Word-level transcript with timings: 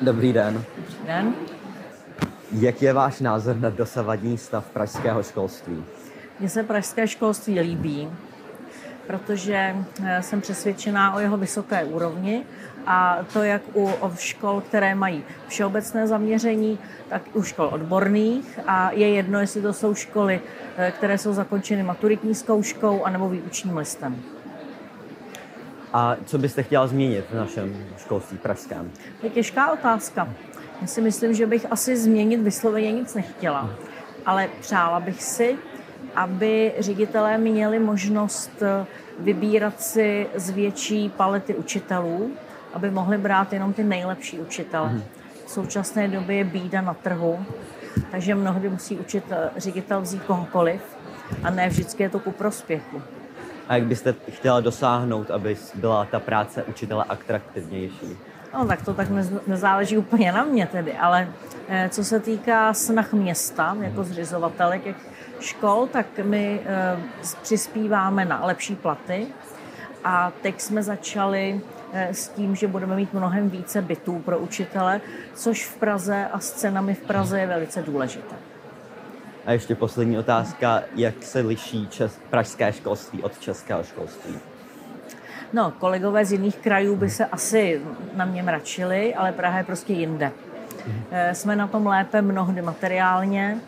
Dobrý 0.00 0.32
den. 0.32 0.64
Dobrý 0.76 0.94
den. 1.06 1.34
Jak 2.52 2.82
je 2.82 2.92
váš 2.92 3.20
názor 3.20 3.56
na 3.56 3.70
dosavadní 3.70 4.38
stav 4.38 4.70
pražského 4.70 5.22
školství? 5.22 5.84
Mně 6.40 6.48
se 6.48 6.62
pražské 6.62 7.08
školství 7.08 7.60
líbí, 7.60 8.08
protože 9.06 9.76
eh, 10.04 10.22
jsem 10.22 10.40
přesvědčená 10.40 11.14
o 11.14 11.18
jeho 11.18 11.36
vysoké 11.36 11.84
úrovni 11.84 12.44
a 12.86 13.18
to 13.32 13.42
jak 13.42 13.62
u 13.74 13.90
škol, 14.18 14.60
které 14.60 14.94
mají 14.94 15.24
všeobecné 15.48 16.06
zaměření, 16.06 16.78
tak 17.08 17.22
i 17.26 17.30
u 17.38 17.42
škol 17.42 17.70
odborných 17.72 18.60
a 18.66 18.90
je 18.90 19.08
jedno, 19.08 19.40
jestli 19.40 19.62
to 19.62 19.72
jsou 19.72 19.94
školy, 19.94 20.40
eh, 20.76 20.90
které 20.90 21.18
jsou 21.18 21.32
zakončeny 21.32 21.82
maturitní 21.82 22.34
zkouškou 22.34 23.04
anebo 23.04 23.28
výučním 23.28 23.76
listem. 23.76 24.22
A 25.92 26.16
co 26.24 26.38
byste 26.38 26.62
chtěla 26.62 26.86
změnit 26.86 27.24
v 27.30 27.34
našem 27.34 27.86
školství 27.96 28.38
pražském? 28.38 28.90
To 29.20 29.26
je 29.26 29.30
těžká 29.30 29.72
otázka. 29.72 30.28
Já 30.80 30.86
si 30.86 31.00
myslím, 31.00 31.34
že 31.34 31.46
bych 31.46 31.66
asi 31.72 31.96
změnit 31.96 32.40
vysloveně 32.40 32.92
nic 32.92 33.14
nechtěla, 33.14 33.70
ale 34.26 34.48
přála 34.60 35.00
bych 35.00 35.22
si, 35.22 35.56
aby 36.14 36.72
ředitelé 36.78 37.38
měli 37.38 37.78
možnost 37.78 38.62
eh, 38.62 38.86
vybírat 39.18 39.80
si 39.80 40.26
z 40.34 40.50
větší 40.50 41.08
palety 41.08 41.54
učitelů, 41.54 42.30
aby 42.72 42.90
mohli 42.90 43.18
brát 43.18 43.52
jenom 43.52 43.72
ty 43.72 43.84
nejlepší 43.84 44.40
učitele. 44.40 44.88
Mhm. 44.88 45.02
V 45.46 45.50
současné 45.50 46.08
době 46.08 46.36
je 46.36 46.44
bída 46.44 46.80
na 46.80 46.94
trhu, 46.94 47.44
takže 48.10 48.34
mnohdy 48.34 48.68
musí 48.68 48.96
učitel, 48.96 49.38
ředitel 49.56 50.00
vzít 50.00 50.22
kohokoliv 50.22 50.80
a 51.42 51.50
ne 51.50 51.68
vždycky 51.68 52.02
je 52.02 52.08
to 52.08 52.18
ku 52.18 52.30
prospěchu. 52.30 53.02
A 53.68 53.74
jak 53.74 53.86
byste 53.86 54.14
chtěla 54.30 54.60
dosáhnout, 54.60 55.30
aby 55.30 55.56
byla 55.74 56.04
ta 56.04 56.20
práce 56.20 56.62
učitele 56.62 57.04
atraktivnější? 57.08 58.16
No 58.54 58.66
tak 58.66 58.84
to 58.84 58.94
tak 58.94 59.08
nezáleží 59.46 59.98
úplně 59.98 60.32
na 60.32 60.44
mě 60.44 60.66
tedy, 60.66 60.92
ale 60.92 61.28
eh, 61.68 61.88
co 61.88 62.04
se 62.04 62.20
týká 62.20 62.74
snah 62.74 63.12
města 63.12 63.76
jako 63.80 64.04
zřizovatele 64.04 64.78
těch 64.78 64.96
škol, 65.40 65.88
tak 65.92 66.06
my 66.22 66.60
eh, 66.64 66.98
přispíváme 67.42 68.24
na 68.24 68.44
lepší 68.44 68.76
platy 68.76 69.26
a 70.04 70.32
teď 70.42 70.60
jsme 70.60 70.82
začali 70.82 71.60
eh, 71.92 72.14
s 72.14 72.28
tím, 72.28 72.56
že 72.56 72.68
budeme 72.68 72.96
mít 72.96 73.14
mnohem 73.14 73.50
více 73.50 73.82
bytů 73.82 74.18
pro 74.18 74.38
učitele, 74.38 75.00
což 75.34 75.66
v 75.66 75.76
Praze 75.76 76.28
a 76.32 76.38
s 76.38 76.52
cenami 76.52 76.94
v 76.94 77.00
Praze 77.00 77.40
je 77.40 77.46
velice 77.46 77.82
důležité. 77.82 78.34
A 79.48 79.52
ještě 79.52 79.74
poslední 79.74 80.18
otázka, 80.18 80.82
jak 80.94 81.22
se 81.22 81.40
liší 81.40 81.88
čes, 81.88 82.20
pražské 82.30 82.72
školství 82.72 83.22
od 83.22 83.38
českého 83.38 83.82
školství? 83.82 84.38
No, 85.52 85.72
kolegové 85.78 86.24
z 86.24 86.32
jiných 86.32 86.56
krajů 86.56 86.96
by 86.96 87.10
se 87.10 87.26
asi 87.26 87.80
na 88.14 88.24
mě 88.24 88.42
mračili, 88.42 89.14
ale 89.14 89.32
Praha 89.32 89.58
je 89.58 89.64
prostě 89.64 89.92
jinde. 89.92 90.32
Eh, 91.10 91.34
jsme 91.34 91.56
na 91.56 91.66
tom 91.66 91.86
lépe 91.86 92.22
mnohdy 92.22 92.62
materiálně, 92.62 93.58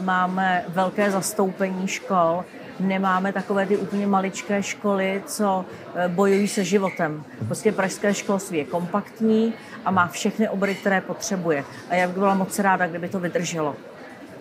máme 0.00 0.64
velké 0.68 1.10
zastoupení 1.10 1.88
škol, 1.88 2.44
nemáme 2.80 3.32
takové 3.32 3.66
ty 3.66 3.76
úplně 3.76 4.06
maličké 4.06 4.62
školy, 4.62 5.22
co 5.26 5.64
eh, 5.94 6.08
bojují 6.08 6.48
se 6.48 6.64
životem. 6.64 7.24
Prostě 7.46 7.72
pražské 7.72 8.14
školství 8.14 8.58
je 8.58 8.64
kompaktní 8.64 9.54
a 9.84 9.90
má 9.90 10.06
všechny 10.06 10.48
obory, 10.48 10.74
které 10.74 11.00
potřebuje. 11.00 11.64
A 11.90 11.94
já 11.94 12.06
bych 12.06 12.16
byla 12.16 12.34
moc 12.34 12.58
ráda, 12.58 12.86
kdyby 12.86 13.08
to 13.08 13.20
vydrželo. 13.20 13.76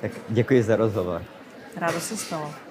Tak 0.01 0.11
děkuji 0.29 0.63
za 0.63 0.75
rozhovor. 0.75 1.23
Ráda 1.77 1.99
se 1.99 2.17
stalo. 2.17 2.66